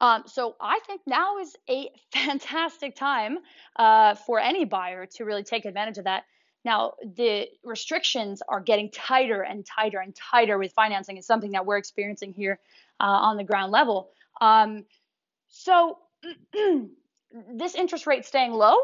Um, 0.03 0.23
so 0.25 0.57
I 0.59 0.79
think 0.85 0.99
now 1.07 1.37
is 1.39 1.55
a 1.69 1.89
fantastic 2.13 2.93
time 2.97 3.37
uh, 3.77 4.15
for 4.15 4.37
any 4.37 4.65
buyer 4.65 5.05
to 5.15 5.23
really 5.23 5.43
take 5.43 5.63
advantage 5.63 5.97
of 5.97 6.03
that. 6.03 6.23
Now, 6.65 6.93
the 7.15 7.47
restrictions 7.63 8.41
are 8.47 8.59
getting 8.59 8.91
tighter 8.91 9.41
and 9.41 9.65
tighter 9.65 9.99
and 9.99 10.13
tighter 10.13 10.57
with 10.57 10.73
financing. 10.73 11.15
It's 11.15 11.27
something 11.27 11.51
that 11.51 11.65
we're 11.65 11.77
experiencing 11.77 12.33
here 12.33 12.59
uh, 12.99 13.05
on 13.05 13.37
the 13.37 13.45
ground 13.45 13.71
level. 13.71 14.09
Um, 14.41 14.85
so 15.47 15.99
this 17.53 17.75
interest 17.75 18.05
rate 18.05 18.25
staying 18.25 18.51
low, 18.51 18.75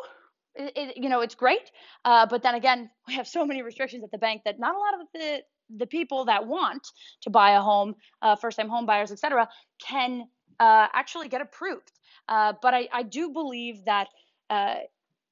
it, 0.55 0.71
it, 0.75 0.97
you 0.97 1.09
know, 1.09 1.19
it's 1.19 1.35
great. 1.35 1.71
Uh, 2.05 2.27
but 2.27 2.43
then 2.43 2.55
again, 2.55 2.89
we 3.07 3.15
have 3.15 3.27
so 3.27 3.45
many 3.45 3.61
restrictions 3.61 4.05
at 4.05 4.11
the 4.11 4.17
bank 4.17 4.43
that 4.45 4.57
not 4.57 4.73
a 4.73 4.79
lot 4.79 4.93
of 5.01 5.07
the 5.13 5.39
the 5.77 5.85
people 5.85 6.25
that 6.25 6.47
want 6.47 6.87
to 7.21 7.29
buy 7.29 7.51
a 7.51 7.61
home, 7.61 7.93
uh, 8.23 8.35
first-time 8.35 8.67
home 8.67 8.87
buyers, 8.87 9.11
et 9.11 9.19
cetera, 9.19 9.47
can 9.79 10.27
uh, 10.59 10.87
actually 10.93 11.29
get 11.29 11.41
approved. 11.41 11.91
Uh, 12.27 12.53
but 12.61 12.73
I, 12.73 12.87
I, 12.91 13.03
do 13.03 13.31
believe 13.31 13.85
that 13.85 14.07
uh, 14.49 14.75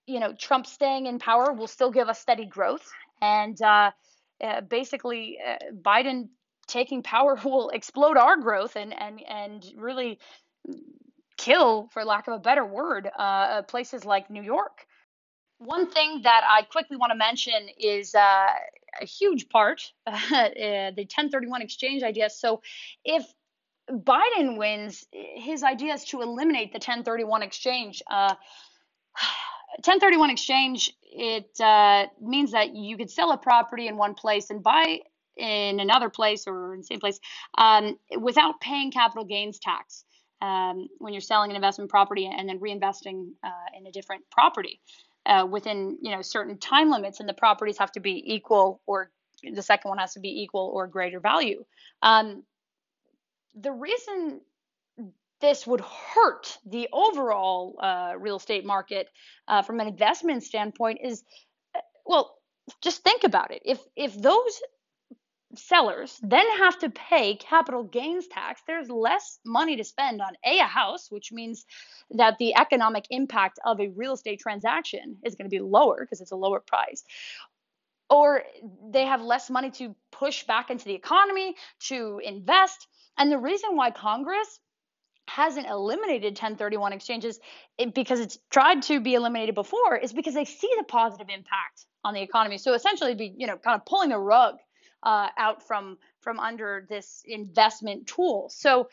you 0.05 0.19
know 0.19 0.33
Trump 0.33 0.65
staying 0.65 1.05
in 1.05 1.19
power 1.19 1.53
will 1.53 1.67
still 1.67 1.91
give 1.91 2.09
us 2.09 2.19
steady 2.19 2.45
growth, 2.45 2.89
and 3.21 3.61
uh, 3.61 3.91
uh, 4.43 4.61
basically 4.61 5.37
Biden 5.73 6.29
taking 6.67 7.03
power 7.03 7.37
will 7.43 7.69
explode 7.69 8.17
our 8.17 8.37
growth 8.37 8.75
and 8.75 8.93
and 8.99 9.21
and 9.27 9.65
really 9.75 10.19
kill, 11.37 11.87
for 11.93 12.03
lack 12.03 12.27
of 12.27 12.33
a 12.33 12.39
better 12.39 12.65
word, 12.65 13.09
places 13.67 14.05
like 14.05 14.29
New 14.31 14.41
York. 14.41 14.87
One 15.59 15.89
thing 15.89 16.21
that 16.23 16.41
I 16.47 16.63
quickly 16.63 16.97
want 16.97 17.11
to 17.11 17.17
mention 17.17 17.69
is 17.79 18.13
uh, 18.13 18.47
a 19.01 19.05
huge 19.05 19.49
part, 19.49 19.91
uh, 20.07 20.13
the 20.31 21.07
1031 21.09 21.61
exchange 21.61 22.03
idea. 22.03 22.29
So, 22.29 22.61
if 23.03 23.25
Biden 23.89 24.57
wins, 24.57 25.05
his 25.11 25.63
idea 25.63 25.93
is 25.93 26.03
to 26.05 26.21
eliminate 26.21 26.71
the 26.71 26.77
1031 26.77 27.43
exchange. 27.43 28.01
Uh, 28.09 28.35
1031 29.77 30.29
exchange 30.29 30.93
it 31.03 31.59
uh, 31.59 32.05
means 32.21 32.51
that 32.51 32.75
you 32.75 32.97
could 32.97 33.11
sell 33.11 33.31
a 33.31 33.37
property 33.37 33.87
in 33.87 33.97
one 33.97 34.13
place 34.13 34.49
and 34.49 34.63
buy 34.63 34.99
in 35.35 35.79
another 35.79 36.09
place 36.09 36.47
or 36.47 36.73
in 36.73 36.79
the 36.79 36.85
same 36.85 36.99
place 36.99 37.19
um, 37.57 37.97
without 38.19 38.59
paying 38.59 38.91
capital 38.91 39.23
gains 39.23 39.59
tax 39.59 40.03
um, 40.41 40.87
when 40.99 41.13
you're 41.13 41.21
selling 41.21 41.49
an 41.51 41.55
investment 41.55 41.89
property 41.89 42.25
and 42.25 42.49
then 42.49 42.59
reinvesting 42.59 43.29
uh, 43.43 43.77
in 43.77 43.85
a 43.85 43.91
different 43.91 44.23
property 44.31 44.79
uh, 45.25 45.45
within 45.49 45.97
you 46.01 46.11
know 46.11 46.21
certain 46.21 46.57
time 46.57 46.89
limits 46.89 47.19
and 47.19 47.29
the 47.29 47.33
properties 47.33 47.77
have 47.77 47.91
to 47.91 47.99
be 47.99 48.23
equal 48.33 48.81
or 48.85 49.11
the 49.53 49.61
second 49.61 49.89
one 49.89 49.97
has 49.97 50.13
to 50.13 50.19
be 50.19 50.41
equal 50.41 50.71
or 50.73 50.87
greater 50.87 51.19
value 51.19 51.63
um, 52.01 52.43
the 53.55 53.71
reason 53.71 54.41
this 55.39 55.67
would 55.67 55.81
hurt 55.81 56.57
the 56.65 56.89
overall 56.91 57.75
uh, 57.81 58.13
real 58.17 58.37
estate 58.37 58.65
market 58.65 59.07
uh, 59.47 59.61
from 59.61 59.79
an 59.79 59.87
investment 59.87 60.43
standpoint 60.43 60.99
is 61.03 61.23
uh, 61.75 61.79
well 62.05 62.37
just 62.81 63.03
think 63.03 63.23
about 63.23 63.51
it. 63.51 63.61
If 63.65 63.79
if 63.95 64.19
those 64.19 64.61
sellers 65.55 66.19
then 66.21 66.45
have 66.57 66.77
to 66.77 66.89
pay 66.89 67.35
capital 67.35 67.81
gains 67.81 68.27
tax 68.27 68.61
there's 68.67 68.89
less 68.89 69.39
money 69.45 69.77
to 69.77 69.83
spend 69.83 70.21
on 70.21 70.33
a, 70.45 70.59
a 70.59 70.65
house 70.65 71.09
which 71.09 71.31
means 71.31 71.65
that 72.11 72.37
the 72.37 72.53
economic 72.55 73.05
impact 73.09 73.57
of 73.65 73.79
a 73.79 73.87
real 73.87 74.13
estate 74.13 74.39
transaction 74.39 75.17
is 75.23 75.35
going 75.35 75.49
to 75.49 75.55
be 75.55 75.61
lower 75.61 75.99
because 76.01 76.19
it's 76.19 76.31
a 76.31 76.35
lower 76.35 76.59
price 76.59 77.05
or 78.09 78.43
they 78.91 79.05
have 79.05 79.21
less 79.21 79.49
money 79.49 79.71
to 79.71 79.95
push 80.17 80.43
back 80.43 80.69
into 80.69 80.85
the 80.85 80.93
economy 80.93 81.55
to 81.79 82.19
invest 82.23 82.87
and 83.17 83.31
the 83.31 83.37
reason 83.37 83.75
why 83.75 83.91
Congress 83.91 84.59
hasn't 85.27 85.67
eliminated 85.67 86.33
1031 86.33 86.93
exchanges 86.93 87.39
it, 87.77 87.93
because 87.93 88.19
it's 88.19 88.37
tried 88.49 88.81
to 88.83 89.01
be 89.01 89.15
eliminated 89.15 89.55
before 89.55 89.97
is 89.97 90.13
because 90.13 90.33
they 90.33 90.45
see 90.45 90.69
the 90.77 90.83
positive 90.83 91.27
impact 91.29 91.85
on 92.03 92.13
the 92.13 92.21
economy. 92.21 92.57
So 92.57 92.73
essentially, 92.73 93.13
be 93.15 93.33
you 93.35 93.47
know 93.47 93.57
kind 93.57 93.75
of 93.75 93.85
pulling 93.85 94.09
the 94.09 94.17
rug 94.17 94.55
uh, 95.03 95.29
out 95.37 95.67
from 95.67 95.97
from 96.21 96.39
under 96.39 96.85
this 96.89 97.23
investment 97.25 98.07
tool. 98.07 98.49
So 98.49 98.89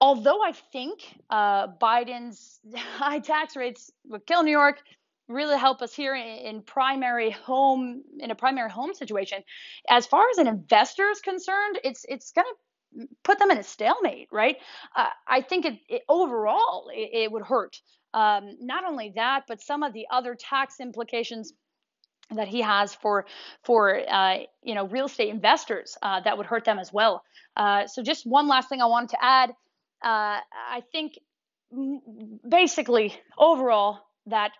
although 0.00 0.42
I 0.42 0.52
think 0.52 1.00
uh, 1.30 1.68
Biden's 1.68 2.60
high 2.74 3.20
tax 3.20 3.56
rates 3.56 3.90
would 4.08 4.26
kill 4.26 4.42
New 4.42 4.50
York, 4.50 4.82
really 5.30 5.56
help 5.56 5.80
us 5.80 5.94
here 5.94 6.14
in, 6.14 6.62
primary 6.62 7.30
home 7.30 8.02
in 8.18 8.30
a 8.30 8.34
primary 8.34 8.70
home 8.70 8.92
situation. 8.94 9.42
As 9.88 10.06
far 10.06 10.24
as 10.30 10.38
an 10.38 10.46
investor 10.46 11.08
is 11.10 11.20
concerned, 11.20 11.78
it's 11.84 12.04
it's 12.08 12.32
going 12.32 12.46
to 12.46 13.06
put 13.22 13.38
them 13.38 13.50
in 13.50 13.58
a 13.58 13.62
stalemate, 13.62 14.28
right? 14.32 14.56
Uh, 14.96 15.06
I 15.26 15.40
think 15.40 15.64
it, 15.64 15.78
it 15.88 16.02
overall 16.08 16.90
it, 16.92 17.10
it, 17.12 17.32
would 17.32 17.44
hurt. 17.44 17.80
Um, 18.12 18.56
not 18.60 18.84
only 18.84 19.12
that, 19.14 19.44
but 19.46 19.62
some 19.62 19.84
of 19.84 19.92
the 19.92 20.06
other 20.10 20.34
tax 20.34 20.80
implications 20.80 21.52
that 22.32 22.48
he 22.48 22.60
has 22.60 22.94
for 22.94 23.26
for 23.62 24.00
uh, 24.08 24.38
you 24.62 24.74
know 24.74 24.86
real 24.86 25.06
estate 25.06 25.28
investors 25.28 25.96
uh, 26.02 26.20
that 26.20 26.36
would 26.36 26.46
hurt 26.46 26.64
them 26.64 26.78
as 26.78 26.92
well. 26.92 27.22
Uh, 27.56 27.86
so 27.86 28.02
just 28.02 28.26
one 28.26 28.48
last 28.48 28.68
thing 28.68 28.82
I 28.82 28.86
wanted 28.86 29.10
to 29.10 29.24
add. 29.24 29.50
Uh, 30.02 30.40
I 30.52 30.82
think 30.92 31.18
basically 32.48 33.14
overall 33.38 34.00
that 34.26 34.52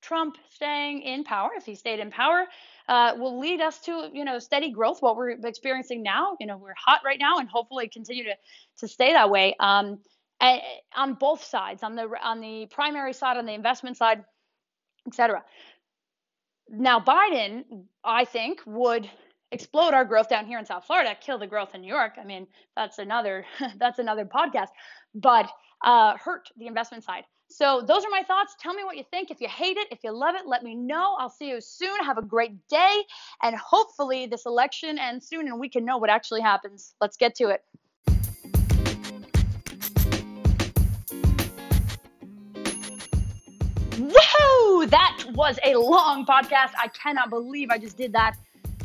Trump 0.00 0.36
staying 0.50 1.02
in 1.02 1.24
power, 1.24 1.50
if 1.56 1.64
he 1.64 1.74
stayed 1.74 2.00
in 2.00 2.10
power, 2.10 2.46
uh, 2.88 3.14
will 3.16 3.38
lead 3.38 3.60
us 3.60 3.80
to 3.80 4.10
you 4.12 4.24
know 4.24 4.38
steady 4.38 4.70
growth. 4.70 5.02
What 5.02 5.16
we're 5.16 5.30
experiencing 5.30 6.02
now, 6.02 6.36
you 6.40 6.46
know, 6.46 6.56
we're 6.56 6.74
hot 6.76 7.00
right 7.04 7.18
now, 7.18 7.38
and 7.38 7.48
hopefully 7.48 7.88
continue 7.88 8.24
to 8.24 8.34
to 8.78 8.88
stay 8.88 9.12
that 9.12 9.30
way. 9.30 9.54
Um, 9.60 9.98
on 10.96 11.14
both 11.14 11.44
sides, 11.44 11.82
on 11.82 11.94
the 11.94 12.08
on 12.22 12.40
the 12.40 12.66
primary 12.70 13.12
side, 13.12 13.36
on 13.36 13.46
the 13.46 13.52
investment 13.52 13.96
side, 13.96 14.24
etc. 15.06 15.44
Now, 16.68 17.00
Biden, 17.00 17.64
I 18.04 18.24
think, 18.24 18.60
would 18.64 19.10
explode 19.52 19.92
our 19.92 20.04
growth 20.04 20.28
down 20.28 20.46
here 20.46 20.58
in 20.58 20.64
South 20.64 20.84
Florida, 20.84 21.16
kill 21.20 21.38
the 21.38 21.46
growth 21.46 21.74
in 21.74 21.80
New 21.80 21.88
York. 21.88 22.12
I 22.20 22.24
mean, 22.24 22.46
that's 22.76 22.98
another 22.98 23.44
that's 23.78 23.98
another 23.98 24.24
podcast, 24.24 24.68
but 25.14 25.50
uh, 25.84 26.16
hurt 26.16 26.48
the 26.56 26.66
investment 26.66 27.04
side. 27.04 27.24
So 27.52 27.82
those 27.84 28.04
are 28.04 28.10
my 28.10 28.22
thoughts. 28.22 28.54
Tell 28.60 28.72
me 28.72 28.84
what 28.84 28.96
you 28.96 29.02
think. 29.10 29.32
If 29.32 29.40
you 29.40 29.48
hate 29.48 29.76
it, 29.76 29.88
if 29.90 30.04
you 30.04 30.12
love 30.12 30.36
it, 30.36 30.46
let 30.46 30.62
me 30.62 30.76
know. 30.76 31.16
I'll 31.18 31.28
see 31.28 31.48
you 31.48 31.60
soon. 31.60 31.96
Have 32.04 32.16
a 32.16 32.22
great 32.22 32.68
day. 32.68 33.02
And 33.42 33.56
hopefully 33.56 34.26
this 34.26 34.46
election 34.46 35.00
ends 35.00 35.26
soon 35.26 35.48
and 35.48 35.58
we 35.58 35.68
can 35.68 35.84
know 35.84 35.98
what 35.98 36.10
actually 36.10 36.42
happens. 36.42 36.94
Let's 37.00 37.16
get 37.16 37.34
to 37.36 37.48
it. 37.48 37.64
Whoa! 43.98 44.86
That 44.86 45.24
was 45.34 45.58
a 45.64 45.74
long 45.74 46.24
podcast. 46.24 46.70
I 46.78 46.88
cannot 46.94 47.30
believe 47.30 47.70
I 47.70 47.78
just 47.78 47.96
did 47.96 48.12
that. 48.12 48.36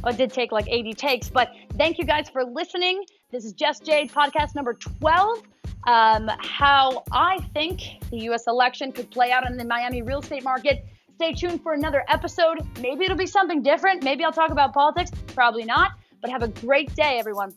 Oh, 0.03 0.09
it 0.09 0.17
did 0.17 0.33
take 0.33 0.51
like 0.51 0.67
80 0.67 0.93
takes, 0.93 1.29
but 1.29 1.51
thank 1.77 1.99
you 1.99 2.03
guys 2.03 2.29
for 2.29 2.43
listening. 2.43 3.05
This 3.31 3.45
is 3.45 3.53
Just 3.53 3.85
Jade 3.85 4.11
podcast 4.11 4.55
number 4.55 4.73
12 4.73 5.43
um, 5.85 6.29
how 6.39 7.03
I 7.11 7.39
think 7.53 7.81
the 8.11 8.17
U.S. 8.29 8.47
election 8.47 8.91
could 8.91 9.09
play 9.11 9.31
out 9.31 9.49
in 9.49 9.57
the 9.57 9.65
Miami 9.65 10.01
real 10.01 10.19
estate 10.19 10.43
market. 10.43 10.85
Stay 11.15 11.33
tuned 11.33 11.61
for 11.61 11.73
another 11.73 12.03
episode. 12.09 12.59
Maybe 12.81 13.05
it'll 13.05 13.17
be 13.17 13.27
something 13.27 13.61
different. 13.61 14.03
Maybe 14.03 14.23
I'll 14.23 14.33
talk 14.33 14.51
about 14.51 14.73
politics. 14.73 15.11
Probably 15.33 15.63
not. 15.63 15.91
But 16.21 16.31
have 16.31 16.43
a 16.43 16.47
great 16.47 16.93
day, 16.95 17.17
everyone. 17.19 17.53